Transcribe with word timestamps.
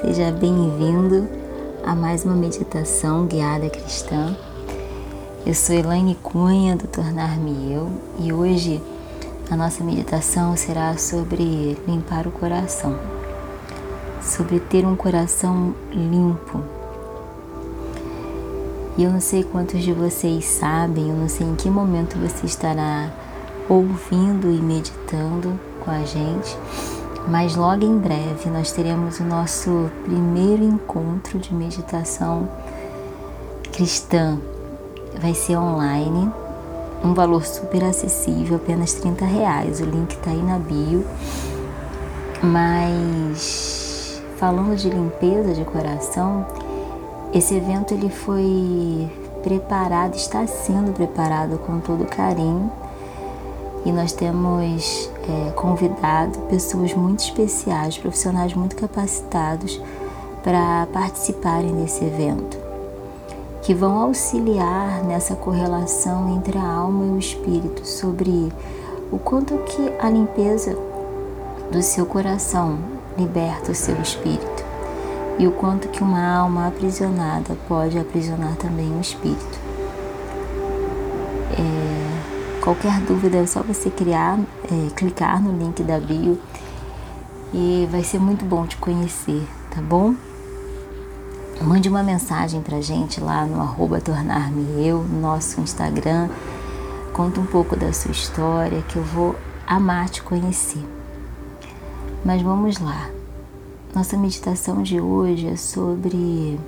seja 0.00 0.30
bem-vindo 0.30 1.26
a 1.82 1.94
mais 1.94 2.22
uma 2.22 2.34
meditação 2.34 3.26
guiada 3.26 3.70
cristã. 3.70 4.36
Eu 5.46 5.54
sou 5.54 5.74
Elaine 5.74 6.14
Cunha 6.16 6.76
do 6.76 6.86
Tornar-me 6.86 7.72
Eu 7.72 7.90
e 8.18 8.30
hoje 8.30 8.82
a 9.50 9.56
nossa 9.56 9.82
meditação 9.82 10.54
será 10.54 10.98
sobre 10.98 11.78
limpar 11.88 12.26
o 12.26 12.30
coração, 12.30 12.98
sobre 14.20 14.60
ter 14.60 14.84
um 14.84 14.94
coração 14.94 15.74
limpo. 15.90 16.60
E 18.98 19.04
eu 19.04 19.10
não 19.10 19.20
sei 19.20 19.44
quantos 19.44 19.82
de 19.82 19.94
vocês 19.94 20.44
sabem, 20.44 21.08
eu 21.08 21.16
não 21.16 21.28
sei 21.28 21.46
em 21.46 21.54
que 21.54 21.70
momento 21.70 22.18
você 22.18 22.44
estará 22.44 23.10
ouvindo 23.66 24.50
e 24.50 24.60
meditando 24.60 25.58
com 25.82 25.90
a 25.90 26.04
gente 26.04 26.54
mas 27.28 27.56
logo 27.56 27.84
em 27.84 27.98
breve 27.98 28.48
nós 28.50 28.70
teremos 28.72 29.18
o 29.18 29.24
nosso 29.24 29.90
primeiro 30.04 30.62
encontro 30.62 31.38
de 31.38 31.52
meditação 31.52 32.48
cristã. 33.72 34.38
Vai 35.20 35.34
ser 35.34 35.56
online, 35.56 36.30
um 37.02 37.14
valor 37.14 37.44
super 37.44 37.84
acessível, 37.84 38.56
apenas 38.56 38.94
30 38.94 39.24
reais. 39.24 39.80
O 39.80 39.84
link 39.84 40.12
está 40.12 40.30
aí 40.30 40.42
na 40.42 40.58
bio. 40.58 41.04
Mas 42.42 44.22
falando 44.36 44.76
de 44.76 44.88
limpeza 44.90 45.54
de 45.54 45.64
coração, 45.64 46.46
esse 47.32 47.54
evento 47.54 47.92
ele 47.94 48.10
foi 48.10 49.10
preparado, 49.42 50.14
está 50.14 50.46
sendo 50.46 50.92
preparado 50.92 51.58
com 51.58 51.80
todo 51.80 52.04
carinho 52.04 52.70
e 53.84 53.92
nós 53.92 54.12
temos 54.12 55.10
é, 55.28 55.50
convidado 55.52 56.38
pessoas 56.48 56.94
muito 56.94 57.20
especiais, 57.20 57.98
profissionais 57.98 58.54
muito 58.54 58.76
capacitados 58.76 59.80
para 60.42 60.86
participarem 60.92 61.74
desse 61.74 62.04
evento, 62.04 62.56
que 63.62 63.74
vão 63.74 63.98
auxiliar 63.98 65.02
nessa 65.04 65.34
correlação 65.34 66.36
entre 66.36 66.56
a 66.56 66.64
alma 66.64 67.04
e 67.04 67.08
o 67.10 67.18
espírito 67.18 67.86
sobre 67.86 68.52
o 69.10 69.18
quanto 69.18 69.56
que 69.58 69.92
a 69.98 70.08
limpeza 70.08 70.76
do 71.70 71.82
seu 71.82 72.06
coração 72.06 72.78
liberta 73.18 73.72
o 73.72 73.74
seu 73.74 74.00
espírito 74.00 74.64
e 75.38 75.46
o 75.46 75.52
quanto 75.52 75.88
que 75.88 76.02
uma 76.02 76.36
alma 76.38 76.68
aprisionada 76.68 77.56
pode 77.68 77.98
aprisionar 77.98 78.56
também 78.56 78.90
o 78.96 79.00
espírito. 79.00 79.65
Qualquer 82.66 83.00
dúvida 83.02 83.36
é 83.36 83.46
só 83.46 83.62
você 83.62 83.88
criar, 83.88 84.40
é, 84.64 84.90
clicar 84.96 85.40
no 85.40 85.56
link 85.56 85.84
da 85.84 86.00
bio 86.00 86.36
e 87.54 87.86
vai 87.92 88.02
ser 88.02 88.18
muito 88.18 88.44
bom 88.44 88.66
te 88.66 88.76
conhecer, 88.76 89.46
tá 89.70 89.80
bom? 89.80 90.16
Mande 91.62 91.88
uma 91.88 92.02
mensagem 92.02 92.60
pra 92.60 92.80
gente 92.80 93.20
lá 93.20 93.46
no 93.46 93.60
arroba 93.60 94.00
tornar-me 94.00 94.84
eu, 94.84 94.98
no 94.98 95.20
nosso 95.20 95.60
Instagram. 95.60 96.28
Conta 97.12 97.38
um 97.38 97.46
pouco 97.46 97.76
da 97.76 97.92
sua 97.92 98.10
história 98.10 98.82
que 98.82 98.96
eu 98.96 99.04
vou 99.04 99.36
amar 99.64 100.08
te 100.08 100.20
conhecer. 100.20 100.84
Mas 102.24 102.42
vamos 102.42 102.80
lá. 102.80 103.08
Nossa 103.94 104.16
meditação 104.16 104.82
de 104.82 105.00
hoje 105.00 105.46
é 105.46 105.56
sobre 105.56 106.58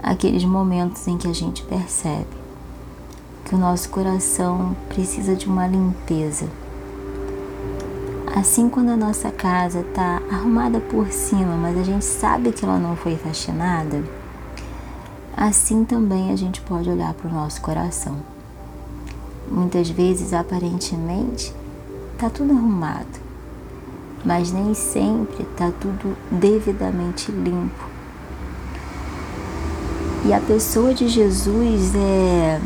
aqueles 0.00 0.44
momentos 0.44 1.04
em 1.08 1.18
que 1.18 1.26
a 1.26 1.34
gente 1.34 1.64
percebe 1.64 2.37
que 3.48 3.54
o 3.54 3.58
nosso 3.58 3.88
coração 3.88 4.76
precisa 4.90 5.34
de 5.34 5.46
uma 5.46 5.66
limpeza. 5.66 6.46
Assim, 8.36 8.68
quando 8.68 8.90
a 8.90 8.96
nossa 8.96 9.30
casa 9.30 9.80
está 9.80 10.20
arrumada 10.30 10.78
por 10.80 11.10
cima, 11.10 11.56
mas 11.56 11.78
a 11.78 11.82
gente 11.82 12.04
sabe 12.04 12.52
que 12.52 12.62
ela 12.62 12.78
não 12.78 12.94
foi 12.94 13.16
faxinada, 13.16 14.04
assim 15.34 15.82
também 15.82 16.30
a 16.30 16.36
gente 16.36 16.60
pode 16.60 16.90
olhar 16.90 17.14
para 17.14 17.30
o 17.30 17.32
nosso 17.32 17.62
coração. 17.62 18.16
Muitas 19.50 19.88
vezes, 19.88 20.34
aparentemente, 20.34 21.54
está 22.12 22.28
tudo 22.28 22.52
arrumado, 22.52 23.18
mas 24.26 24.52
nem 24.52 24.74
sempre 24.74 25.42
está 25.42 25.72
tudo 25.80 26.14
devidamente 26.30 27.32
limpo. 27.32 27.88
E 30.26 30.34
a 30.34 30.40
pessoa 30.40 30.92
de 30.92 31.08
Jesus 31.08 31.94
é 31.94 32.60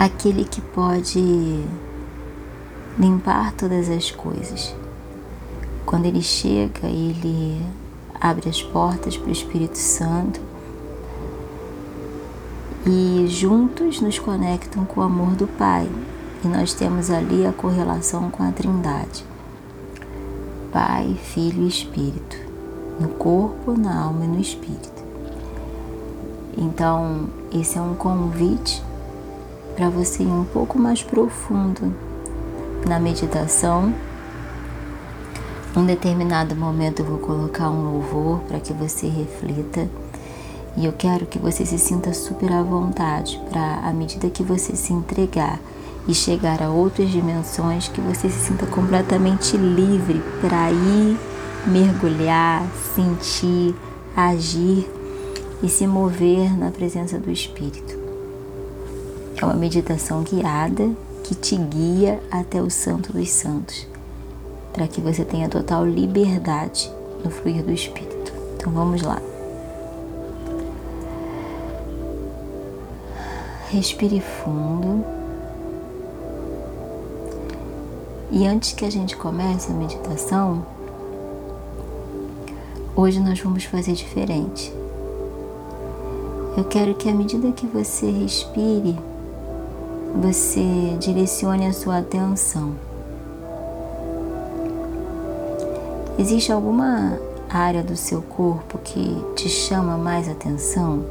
aquele 0.00 0.44
que 0.46 0.62
pode 0.62 1.62
limpar 2.98 3.52
todas 3.52 3.90
as 3.90 4.10
coisas. 4.10 4.74
Quando 5.84 6.06
ele 6.06 6.22
chega, 6.22 6.86
ele 6.86 7.60
abre 8.18 8.48
as 8.48 8.62
portas 8.62 9.18
para 9.18 9.28
o 9.28 9.32
Espírito 9.32 9.76
Santo 9.76 10.40
e 12.86 13.26
juntos 13.28 14.00
nos 14.00 14.18
conectam 14.18 14.86
com 14.86 15.00
o 15.00 15.04
amor 15.04 15.32
do 15.32 15.46
Pai. 15.46 15.86
E 16.42 16.48
nós 16.48 16.72
temos 16.72 17.10
ali 17.10 17.44
a 17.44 17.52
correlação 17.52 18.30
com 18.30 18.42
a 18.42 18.50
Trindade: 18.52 19.22
Pai, 20.72 21.14
Filho 21.22 21.64
e 21.64 21.68
Espírito, 21.68 22.38
no 22.98 23.08
corpo, 23.08 23.78
na 23.78 24.04
alma 24.04 24.24
e 24.24 24.28
no 24.28 24.40
espírito. 24.40 25.04
Então, 26.56 27.28
esse 27.52 27.76
é 27.76 27.82
um 27.82 27.94
convite 27.94 28.82
para 29.74 29.88
você 29.88 30.22
ir 30.22 30.26
um 30.26 30.44
pouco 30.44 30.78
mais 30.78 31.02
profundo 31.02 31.94
na 32.86 32.98
meditação. 32.98 33.92
Um 35.76 35.86
determinado 35.86 36.56
momento 36.56 37.00
eu 37.00 37.06
vou 37.06 37.18
colocar 37.18 37.70
um 37.70 37.92
louvor 37.92 38.40
para 38.40 38.60
que 38.60 38.72
você 38.72 39.06
reflita. 39.06 39.88
E 40.76 40.86
eu 40.86 40.92
quero 40.92 41.26
que 41.26 41.38
você 41.38 41.66
se 41.66 41.78
sinta 41.78 42.12
super 42.12 42.52
à 42.52 42.62
vontade 42.62 43.40
para, 43.50 43.80
à 43.80 43.92
medida 43.92 44.30
que 44.30 44.42
você 44.42 44.76
se 44.76 44.92
entregar 44.92 45.58
e 46.06 46.14
chegar 46.14 46.62
a 46.62 46.70
outras 46.70 47.10
dimensões, 47.10 47.88
que 47.88 48.00
você 48.00 48.28
se 48.30 48.46
sinta 48.46 48.66
completamente 48.66 49.56
livre 49.56 50.22
para 50.40 50.70
ir 50.70 51.18
mergulhar, 51.66 52.64
sentir, 52.94 53.74
agir 54.16 54.88
e 55.62 55.68
se 55.68 55.86
mover 55.86 56.56
na 56.56 56.70
presença 56.70 57.18
do 57.18 57.30
Espírito. 57.30 57.99
É 59.40 59.44
uma 59.44 59.54
meditação 59.54 60.22
guiada 60.22 60.90
que 61.24 61.34
te 61.34 61.56
guia 61.56 62.20
até 62.30 62.60
o 62.60 62.68
Santo 62.68 63.10
dos 63.10 63.30
Santos, 63.30 63.86
para 64.70 64.86
que 64.86 65.00
você 65.00 65.24
tenha 65.24 65.48
total 65.48 65.86
liberdade 65.86 66.92
no 67.24 67.30
fluir 67.30 67.62
do 67.62 67.72
Espírito. 67.72 68.32
Então 68.54 68.70
vamos 68.70 69.00
lá. 69.00 69.18
Respire 73.70 74.20
fundo. 74.20 75.02
E 78.30 78.46
antes 78.46 78.72
que 78.72 78.84
a 78.84 78.90
gente 78.90 79.16
comece 79.16 79.72
a 79.72 79.74
meditação, 79.74 80.66
hoje 82.94 83.18
nós 83.20 83.40
vamos 83.40 83.64
fazer 83.64 83.92
diferente. 83.92 84.70
Eu 86.58 86.64
quero 86.64 86.94
que 86.94 87.08
à 87.08 87.14
medida 87.14 87.52
que 87.52 87.66
você 87.66 88.10
respire, 88.10 88.98
você 90.14 90.96
direcione 90.98 91.66
a 91.66 91.72
sua 91.72 91.98
atenção. 91.98 92.74
Existe 96.18 96.52
alguma 96.52 97.18
área 97.48 97.82
do 97.82 97.96
seu 97.96 98.20
corpo 98.20 98.78
que 98.78 99.16
te 99.34 99.48
chama 99.48 99.96
mais 99.96 100.28
atenção? 100.28 101.04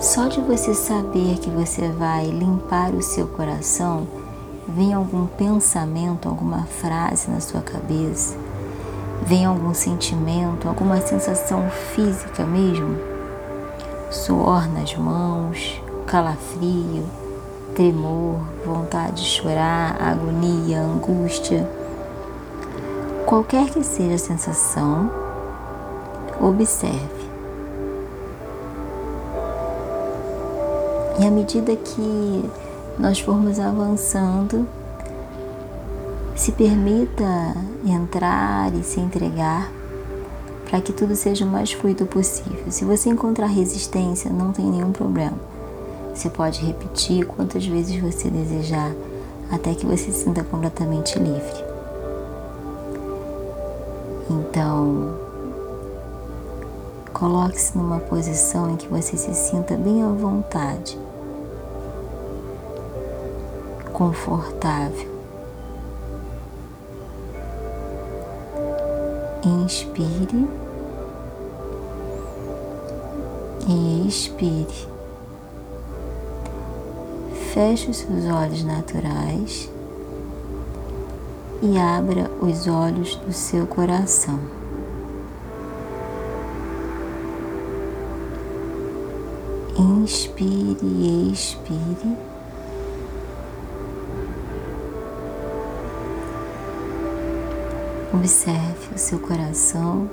Só 0.00 0.28
de 0.28 0.40
você 0.40 0.74
saber 0.74 1.38
que 1.38 1.50
você 1.50 1.88
vai 1.88 2.26
limpar 2.26 2.94
o 2.94 3.02
seu 3.02 3.26
coração, 3.26 4.06
vem 4.68 4.92
algum 4.92 5.26
pensamento, 5.26 6.28
alguma 6.28 6.64
frase 6.64 7.30
na 7.30 7.40
sua 7.40 7.60
cabeça, 7.60 8.36
vem 9.22 9.44
algum 9.44 9.74
sentimento, 9.74 10.68
alguma 10.68 11.00
sensação 11.00 11.68
física 11.94 12.44
mesmo? 12.44 12.96
Suor 14.10 14.70
nas 14.72 14.94
mãos, 14.96 15.80
calafrio, 16.06 17.04
temor, 17.74 18.40
vontade 18.64 19.22
de 19.22 19.28
chorar, 19.28 20.00
agonia, 20.00 20.80
angústia. 20.80 21.68
Qualquer 23.26 23.70
que 23.70 23.82
seja 23.82 24.14
a 24.14 24.18
sensação, 24.18 25.10
observe. 26.40 27.26
E 31.18 31.26
à 31.26 31.30
medida 31.30 31.74
que 31.74 32.50
nós 32.98 33.18
formos 33.18 33.58
avançando, 33.58 34.66
se 36.36 36.52
permita 36.52 37.54
entrar 37.84 38.72
e 38.74 38.82
se 38.84 39.00
entregar 39.00 39.70
para 40.68 40.80
que 40.80 40.92
tudo 40.92 41.16
seja 41.16 41.44
o 41.44 41.48
mais 41.48 41.72
fluido 41.72 42.06
possível. 42.06 42.64
Se 42.68 42.84
você 42.84 43.08
encontrar 43.08 43.46
resistência, 43.46 44.30
não 44.30 44.52
tem 44.52 44.66
nenhum 44.66 44.92
problema. 44.92 45.55
Você 46.16 46.30
pode 46.30 46.64
repetir 46.64 47.26
quantas 47.26 47.66
vezes 47.66 48.00
você 48.00 48.30
desejar, 48.30 48.90
até 49.52 49.74
que 49.74 49.84
você 49.84 50.10
se 50.10 50.24
sinta 50.24 50.42
completamente 50.42 51.18
livre. 51.18 51.64
Então, 54.30 55.14
coloque-se 57.12 57.76
numa 57.76 57.98
posição 58.00 58.70
em 58.70 58.76
que 58.76 58.88
você 58.88 59.14
se 59.14 59.34
sinta 59.34 59.76
bem 59.76 60.02
à 60.02 60.08
vontade, 60.08 60.98
confortável. 63.92 65.14
Inspire 69.44 70.48
e 73.68 74.08
expire. 74.08 74.95
Feche 77.56 77.90
os 77.90 77.96
seus 77.96 78.26
olhos 78.26 78.62
naturais 78.62 79.70
e 81.62 81.78
abra 81.78 82.30
os 82.42 82.68
olhos 82.68 83.16
do 83.16 83.32
seu 83.32 83.66
coração. 83.66 84.38
Inspire 89.74 90.76
e 90.82 91.32
expire. 91.32 92.18
Observe 98.12 98.94
o 98.94 98.98
seu 98.98 99.18
coração, 99.18 100.10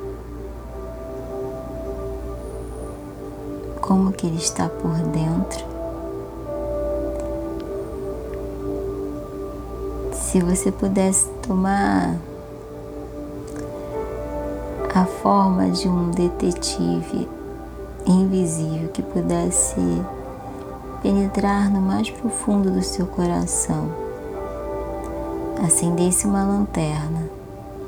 como 3.81 4.13
que 4.13 4.27
ele 4.27 4.37
está 4.37 4.69
por 4.69 4.93
dentro. 5.09 5.72
Se 10.33 10.39
você 10.39 10.71
pudesse 10.71 11.29
tomar 11.47 12.15
a 14.91 15.05
forma 15.05 15.69
de 15.69 15.87
um 15.87 16.09
detetive 16.09 17.29
invisível 18.03 18.89
que 18.89 19.03
pudesse 19.03 19.79
penetrar 21.03 21.69
no 21.69 21.79
mais 21.79 22.09
profundo 22.09 22.71
do 22.71 22.81
seu 22.81 23.05
coração, 23.05 23.91
acendesse 25.63 26.25
uma 26.25 26.43
lanterna 26.43 27.29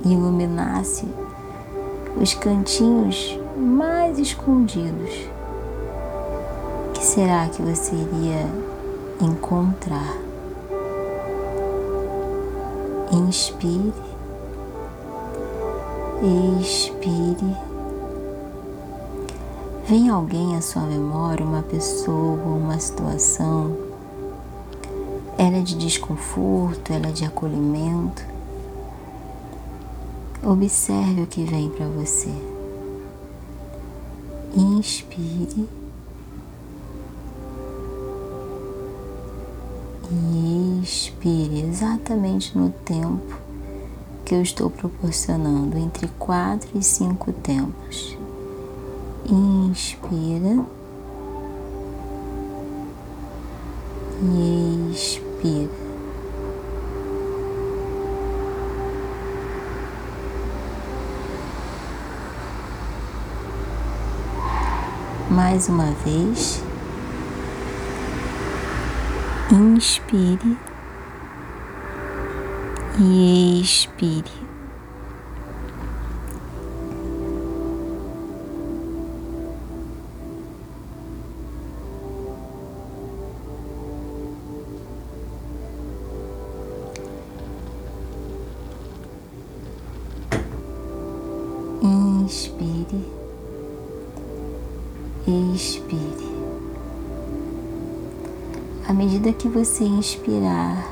e 0.05 0.13
iluminasse 0.13 1.07
os 2.15 2.35
cantinhos 2.35 3.39
mais 3.57 4.19
escondidos, 4.19 5.27
que 6.93 7.03
será 7.03 7.49
que 7.49 7.63
você 7.63 7.95
iria 7.95 8.45
encontrar? 9.19 10.24
Inspire, 13.11 13.93
expire. 16.59 17.55
Vem 19.87 20.09
alguém 20.09 20.55
à 20.55 20.61
sua 20.61 20.81
memória, 20.81 21.45
uma 21.45 21.61
pessoa, 21.61 22.41
uma 22.43 22.79
situação. 22.79 23.77
Ela 25.37 25.57
é 25.57 25.61
de 25.61 25.75
desconforto, 25.75 26.91
ela 26.91 27.07
é 27.07 27.11
de 27.11 27.23
acolhimento. 27.25 28.25
Observe 30.43 31.21
o 31.21 31.27
que 31.27 31.43
vem 31.43 31.69
para 31.69 31.87
você. 31.87 32.33
Inspire. 34.55 35.84
E 40.11 40.81
expire 40.83 41.61
exatamente 41.61 42.57
no 42.57 42.69
tempo 42.69 43.39
que 44.23 44.33
eu 44.33 44.41
estou 44.41 44.69
proporcionando, 44.69 45.77
entre 45.77 46.07
quatro 46.17 46.69
e 46.75 46.83
cinco 46.83 47.31
tempos. 47.31 48.17
Inspira 49.27 50.65
e 54.23 54.91
expira. 54.91 55.85
Mais 65.29 65.67
uma 65.67 65.91
vez 66.05 66.64
inspire 69.51 70.57
e 72.99 73.59
expire. 73.59 74.45
Inspire, 91.83 93.05
expire. 95.27 96.14
À 98.87 98.93
medida 98.93 99.33
que 99.33 99.47
você 99.47 99.83
inspirar 99.83 100.87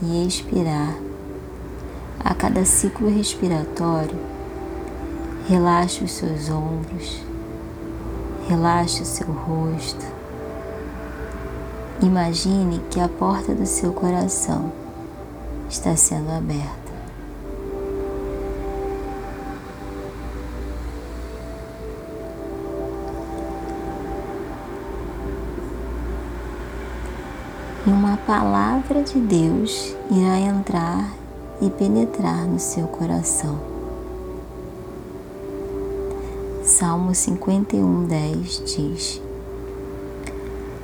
e 0.00 0.24
expirar, 0.24 0.96
a 2.20 2.32
cada 2.32 2.64
ciclo 2.64 3.08
respiratório, 3.08 4.16
relaxe 5.48 6.04
os 6.04 6.12
seus 6.12 6.48
ombros, 6.48 7.20
relaxe 8.48 9.02
o 9.02 9.04
seu 9.04 9.26
rosto. 9.26 10.06
Imagine 12.00 12.80
que 12.90 13.00
a 13.00 13.08
porta 13.08 13.52
do 13.52 13.66
seu 13.66 13.92
coração 13.92 14.72
está 15.68 15.96
sendo 15.96 16.30
aberta. 16.30 16.85
Palavra 28.26 29.04
de 29.04 29.20
Deus 29.20 29.94
irá 30.10 30.40
entrar 30.40 31.14
e 31.62 31.70
penetrar 31.70 32.44
no 32.44 32.58
seu 32.58 32.88
coração. 32.88 33.56
Salmo 36.64 37.14
51, 37.14 38.04
10 38.06 38.62
diz: 38.66 39.22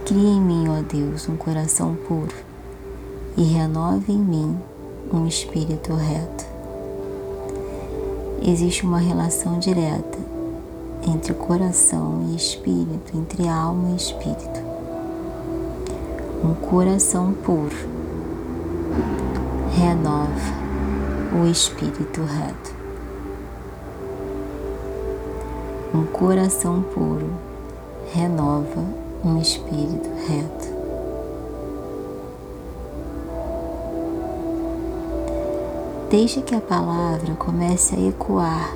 Cria 0.06 0.28
em 0.28 0.40
mim, 0.40 0.68
ó 0.68 0.82
Deus, 0.82 1.28
um 1.28 1.36
coração 1.36 1.96
puro 2.06 2.32
e 3.36 3.42
renove 3.42 4.12
em 4.12 4.18
mim 4.18 4.56
um 5.12 5.26
espírito 5.26 5.94
reto. 5.94 6.46
Existe 8.40 8.84
uma 8.84 8.98
relação 8.98 9.58
direta 9.58 10.18
entre 11.04 11.34
coração 11.34 12.28
e 12.30 12.36
espírito, 12.36 13.16
entre 13.18 13.48
alma 13.48 13.90
e 13.90 13.96
espírito 13.96 14.71
um 16.44 16.54
coração 16.54 17.32
puro 17.32 17.76
renova 19.70 20.32
o 21.40 21.46
espírito 21.46 22.20
reto. 22.22 22.74
Um 25.94 26.04
coração 26.04 26.82
puro 26.82 27.30
renova 28.12 28.84
um 29.24 29.40
espírito 29.40 30.10
reto. 30.26 30.72
Deixe 36.10 36.42
que 36.42 36.56
a 36.56 36.60
palavra 36.60 37.34
comece 37.36 37.94
a 37.94 38.00
ecoar 38.00 38.74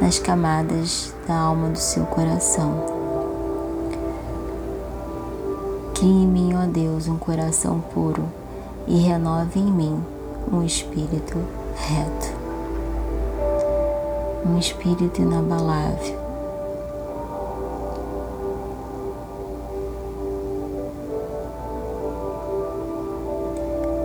nas 0.00 0.20
camadas 0.20 1.12
da 1.26 1.34
alma 1.34 1.70
do 1.70 1.78
seu 1.78 2.04
coração 2.04 3.01
Crie 6.02 6.10
em 6.10 6.26
mim, 6.26 6.52
ó 6.56 6.66
Deus, 6.66 7.06
um 7.06 7.16
coração 7.16 7.80
puro 7.94 8.24
e 8.88 8.98
renove 8.98 9.60
em 9.60 9.70
mim 9.70 10.02
um 10.52 10.64
espírito 10.64 11.38
reto, 11.76 12.26
um 14.44 14.58
espírito 14.58 15.22
inabalável. 15.22 16.18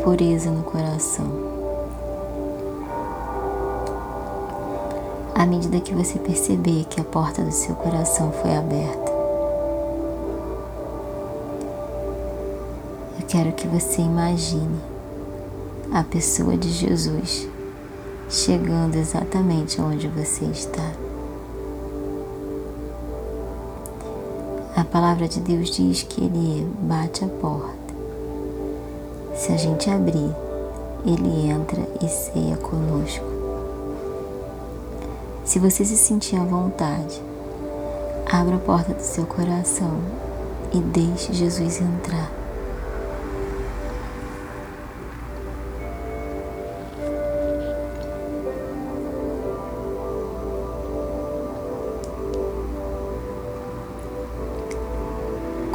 Pureza 0.03 0.51
no 0.51 0.61
coração. 0.61 1.25
À 5.33 5.47
medida 5.47 5.79
que 5.79 5.95
você 5.95 6.19
perceber 6.19 6.85
que 6.85 7.01
a 7.01 7.03
porta 7.03 7.41
do 7.41 7.51
seu 7.51 7.73
coração 7.73 8.31
foi 8.33 8.55
aberta, 8.55 9.16
quero 13.27 13.51
que 13.51 13.67
você 13.67 14.01
imagine 14.01 14.79
a 15.93 16.01
pessoa 16.01 16.55
de 16.55 16.69
Jesus 16.69 17.45
chegando 18.29 18.95
exatamente 18.95 19.81
onde 19.81 20.07
você 20.07 20.45
está. 20.45 20.91
A 24.77 24.83
palavra 24.85 25.27
de 25.27 25.41
Deus 25.41 25.69
diz 25.69 26.03
que 26.03 26.23
Ele 26.23 26.65
bate 26.81 27.25
a 27.25 27.27
porta. 27.27 27.93
Se 29.35 29.51
a 29.51 29.57
gente 29.57 29.89
abrir, 29.89 30.33
Ele 31.05 31.49
entra 31.49 31.81
e 32.01 32.07
ceia 32.07 32.55
conosco. 32.55 33.25
Se 35.43 35.59
você 35.59 35.83
se 35.83 35.97
sentir 35.97 36.37
à 36.37 36.43
vontade, 36.45 37.21
abra 38.31 38.55
a 38.55 38.59
porta 38.59 38.93
do 38.93 39.01
seu 39.01 39.25
coração 39.25 39.99
e 40.73 40.79
deixe 40.79 41.33
Jesus 41.33 41.81
entrar. 41.81 42.46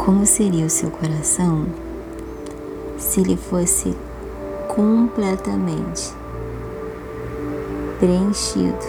Como 0.04 0.26
seria 0.26 0.66
o 0.66 0.68
seu 0.68 0.90
coração 0.90 1.64
se 2.98 3.20
ele 3.20 3.36
fosse 3.36 3.96
completamente 4.66 6.12
preenchido 8.00 8.84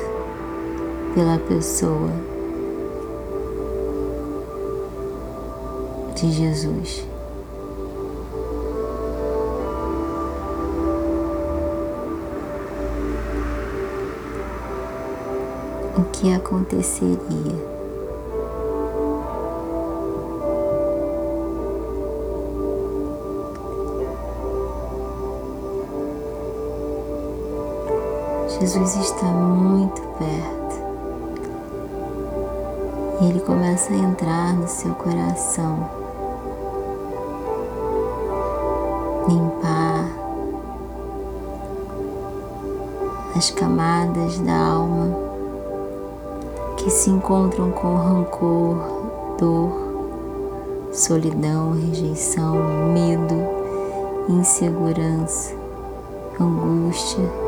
pela 1.13 1.37
pessoa 1.37 2.09
de 6.15 6.31
Jesus? 6.31 7.07
O 15.95 16.03
que 16.05 16.33
aconteceria? 16.33 17.82
Jesus 28.65 28.95
está 28.95 29.25
muito 29.25 30.01
perto. 30.17 30.75
E 33.19 33.25
ele 33.25 33.41
começa 33.41 33.91
a 33.91 33.97
entrar 33.97 34.53
no 34.53 34.69
seu 34.69 34.93
coração, 34.95 35.89
limpar 39.27 40.07
as 43.35 43.49
camadas 43.49 44.39
da 44.39 44.55
alma 44.57 45.13
que 46.77 46.89
se 46.89 47.09
encontram 47.09 47.69
com 47.71 47.95
rancor, 47.95 48.77
dor, 49.37 50.89
solidão, 50.93 51.73
rejeição, 51.73 52.55
medo, 52.93 53.35
insegurança, 54.29 55.53
angústia 56.39 57.42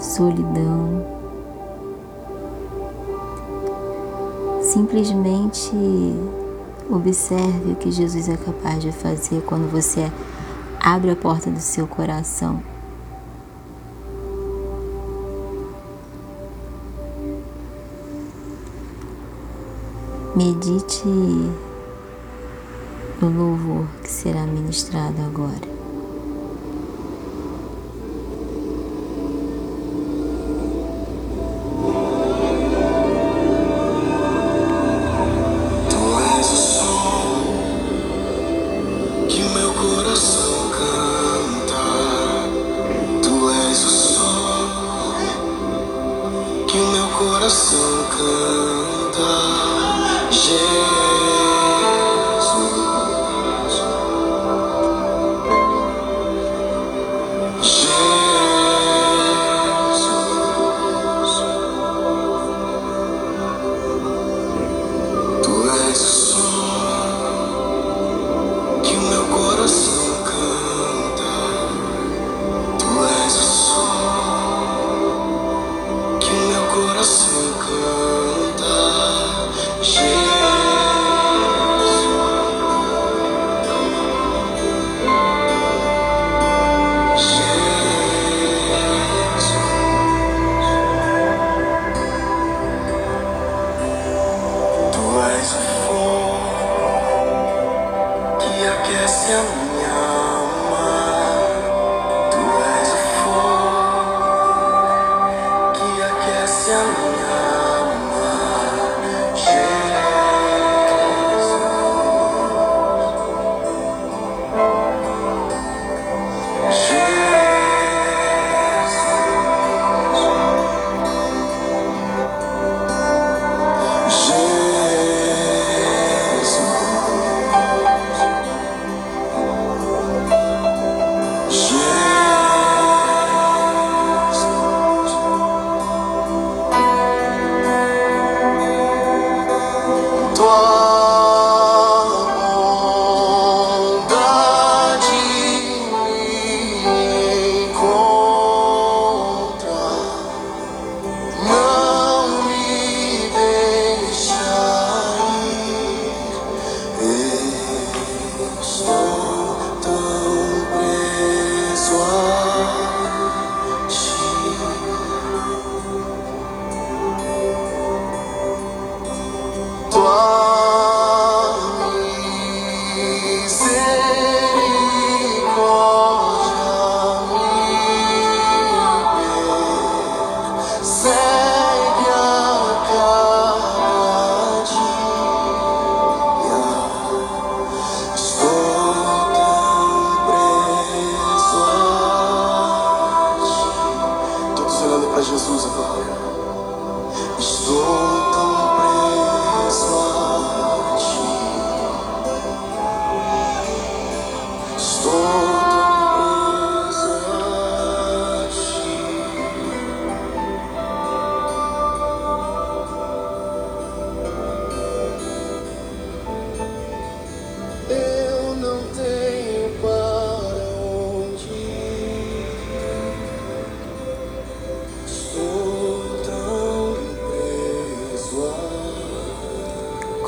solidão. 0.00 1.04
Simplesmente 4.62 5.72
observe 6.90 7.72
o 7.72 7.76
que 7.76 7.90
Jesus 7.90 8.28
é 8.28 8.36
capaz 8.36 8.82
de 8.82 8.92
fazer 8.92 9.42
quando 9.42 9.70
você 9.70 10.10
abre 10.80 11.10
a 11.10 11.16
porta 11.16 11.50
do 11.50 11.60
seu 11.60 11.86
coração. 11.86 12.62
Medite 20.36 21.08
no 23.20 23.28
louvor 23.28 23.86
que 24.02 24.10
será 24.10 24.46
ministrado 24.46 25.20
agora. 25.22 25.77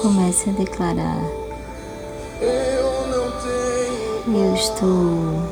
Comece 0.00 0.48
a 0.48 0.52
declarar: 0.54 1.22
Eu 4.26 4.54
estou 4.54 5.46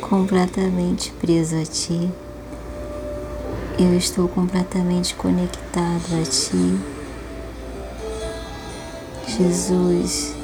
completamente 0.00 1.12
preso 1.20 1.54
a 1.54 1.64
Ti. 1.64 2.10
Eu 3.78 3.96
estou 3.96 4.26
completamente 4.26 5.14
conectado 5.14 6.02
a 6.20 6.24
Ti. 6.24 6.80
Jesus. 9.28 10.43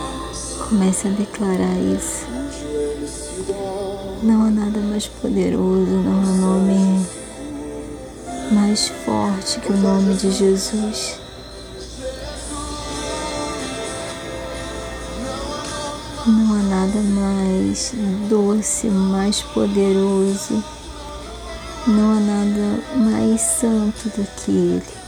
Comece 0.71 1.09
a 1.09 1.11
declarar 1.11 1.77
isso. 1.79 2.25
Não 4.23 4.45
há 4.45 4.49
nada 4.49 4.79
mais 4.79 5.05
poderoso, 5.05 5.91
não 5.91 6.21
há 6.21 6.31
nome 6.31 7.05
mais 8.53 8.87
forte 8.87 9.59
que 9.59 9.69
o 9.69 9.75
nome 9.75 10.13
de 10.13 10.31
Jesus. 10.31 11.19
Não 16.25 16.53
há 16.53 16.63
nada 16.63 17.01
mais 17.01 17.93
doce, 18.29 18.87
mais 18.87 19.41
poderoso. 19.41 20.63
Não 21.85 22.11
há 22.11 22.19
nada 22.21 22.81
mais 22.95 23.41
santo 23.41 24.07
do 24.07 24.25
que 24.37 24.51
Ele. 24.51 25.00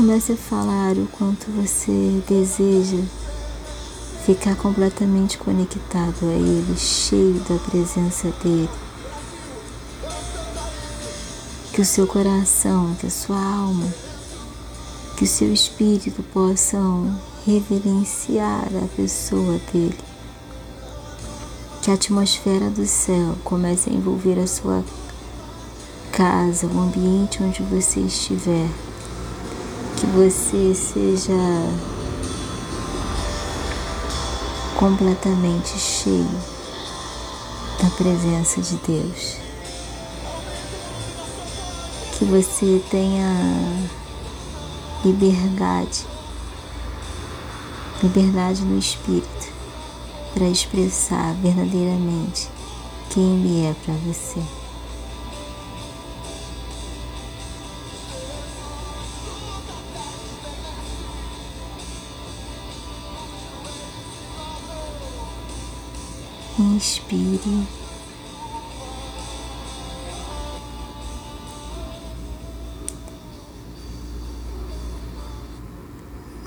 Comece 0.00 0.32
a 0.32 0.36
falar 0.36 0.96
o 0.96 1.06
quanto 1.08 1.50
você 1.50 2.22
deseja 2.26 2.96
ficar 4.24 4.56
completamente 4.56 5.36
conectado 5.36 6.16
a 6.22 6.32
Ele, 6.32 6.74
cheio 6.74 7.38
da 7.40 7.58
presença 7.70 8.32
dEle. 8.42 8.70
Que 11.74 11.82
o 11.82 11.84
seu 11.84 12.06
coração, 12.06 12.94
que 12.98 13.08
a 13.08 13.10
sua 13.10 13.36
alma, 13.36 13.86
que 15.18 15.24
o 15.24 15.26
seu 15.26 15.52
espírito 15.52 16.22
possam 16.32 17.20
reverenciar 17.44 18.70
a 18.82 18.96
pessoa 18.96 19.60
dele. 19.70 19.98
Que 21.82 21.90
a 21.90 21.94
atmosfera 21.94 22.70
do 22.70 22.86
céu 22.86 23.36
comece 23.44 23.90
a 23.90 23.92
envolver 23.92 24.38
a 24.38 24.46
sua 24.46 24.82
casa, 26.10 26.66
o 26.66 26.80
ambiente 26.80 27.42
onde 27.42 27.62
você 27.64 28.00
estiver 28.00 28.66
que 30.00 30.06
você 30.06 30.74
seja 30.74 31.34
completamente 34.78 35.78
cheio 35.78 36.26
da 37.82 37.90
presença 37.90 38.62
de 38.62 38.76
Deus. 38.76 39.36
Que 42.16 42.24
você 42.24 42.82
tenha 42.90 43.28
liberdade, 45.04 46.06
liberdade 48.02 48.62
no 48.62 48.78
espírito 48.78 49.52
para 50.32 50.48
expressar 50.48 51.34
verdadeiramente 51.42 52.48
quem 53.10 53.34
Ele 53.34 53.66
é 53.66 53.74
para 53.84 53.94
você. 54.06 54.59
Inspire. 66.60 67.66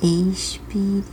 Expire. 0.03 1.03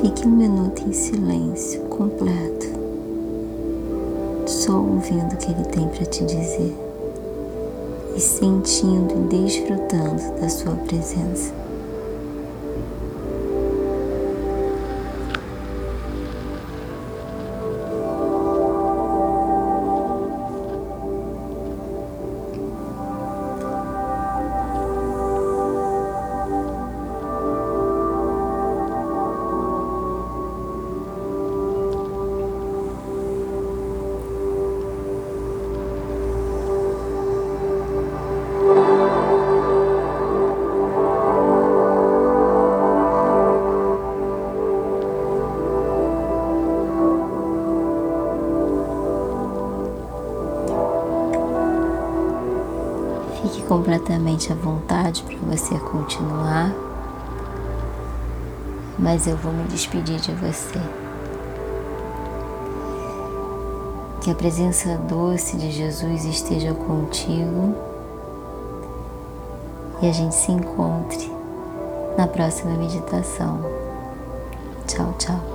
Fique 0.00 0.26
um 0.26 0.30
minuto 0.30 0.82
em 0.82 0.92
silêncio 0.92 1.80
completo 1.82 2.81
só 4.62 4.78
ouvindo 4.78 5.32
o 5.32 5.36
que 5.38 5.50
ele 5.50 5.64
tem 5.64 5.88
para 5.88 6.06
te 6.06 6.24
dizer 6.24 6.72
e 8.14 8.20
sentindo 8.20 9.12
e 9.12 9.28
desfrutando 9.28 10.40
da 10.40 10.48
sua 10.48 10.76
presença. 10.76 11.61
Completamente 53.72 54.52
à 54.52 54.54
vontade 54.54 55.22
para 55.22 55.38
você 55.38 55.78
continuar, 55.78 56.74
mas 58.98 59.26
eu 59.26 59.34
vou 59.34 59.50
me 59.50 59.64
despedir 59.64 60.20
de 60.20 60.30
você. 60.32 60.78
Que 64.20 64.30
a 64.30 64.34
presença 64.34 64.94
doce 65.08 65.56
de 65.56 65.70
Jesus 65.70 66.26
esteja 66.26 66.74
contigo 66.74 67.74
e 70.02 70.06
a 70.06 70.12
gente 70.12 70.34
se 70.34 70.52
encontre 70.52 71.32
na 72.18 72.26
próxima 72.26 72.74
meditação. 72.74 73.58
Tchau, 74.86 75.14
tchau. 75.18 75.51